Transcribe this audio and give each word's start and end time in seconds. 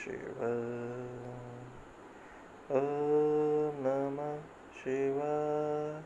Shiva. 0.00 0.52
Om 2.70 3.82
Namah 3.84 4.40
Shiva. 4.72 6.02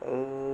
Om 0.00 0.47